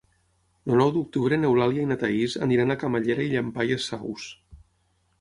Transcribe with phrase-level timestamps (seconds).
[0.71, 4.29] El nou d'octubre n'Eulàlia i na Thaís aniran a Camallera i Llampaies Saus.